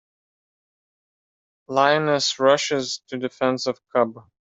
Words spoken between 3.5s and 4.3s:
of Cub.